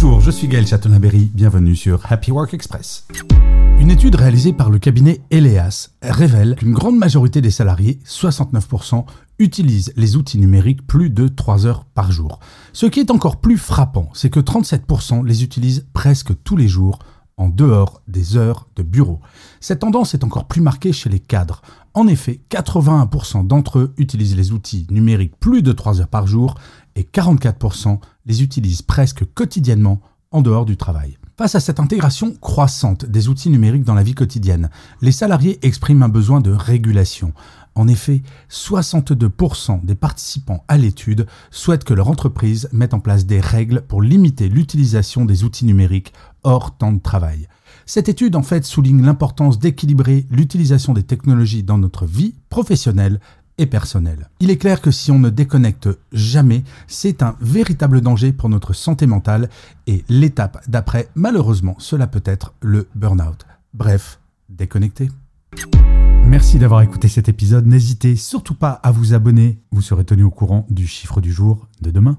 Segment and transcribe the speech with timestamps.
[0.00, 3.04] Bonjour, je suis Gaël Chatonaberry, bienvenue sur Happy Work Express.
[3.80, 9.04] Une étude réalisée par le cabinet Eleas révèle qu'une grande majorité des salariés, 69%,
[9.40, 12.38] utilisent les outils numériques plus de 3 heures par jour.
[12.72, 17.00] Ce qui est encore plus frappant, c'est que 37% les utilisent presque tous les jours
[17.36, 19.18] en dehors des heures de bureau.
[19.58, 21.62] Cette tendance est encore plus marquée chez les cadres.
[21.94, 26.54] En effet, 81% d'entre eux utilisent les outils numériques plus de 3 heures par jour
[26.98, 30.00] et 44% les utilisent presque quotidiennement
[30.30, 31.16] en dehors du travail.
[31.38, 36.02] Face à cette intégration croissante des outils numériques dans la vie quotidienne, les salariés expriment
[36.02, 37.32] un besoin de régulation.
[37.76, 43.38] En effet, 62% des participants à l'étude souhaitent que leur entreprise mette en place des
[43.38, 47.46] règles pour limiter l'utilisation des outils numériques hors temps de travail.
[47.86, 53.20] Cette étude en fait souligne l'importance d'équilibrer l'utilisation des technologies dans notre vie professionnelle
[53.58, 54.30] et personnelle.
[54.40, 58.72] Il est clair que si on ne déconnecte jamais, c'est un véritable danger pour notre
[58.72, 59.50] santé mentale
[59.86, 63.46] et l'étape d'après, malheureusement, cela peut être le burn-out.
[63.74, 65.10] Bref, déconnecter.
[66.26, 67.66] Merci d'avoir écouté cet épisode.
[67.66, 69.58] N'hésitez surtout pas à vous abonner.
[69.70, 72.18] Vous serez tenu au courant du chiffre du jour de demain.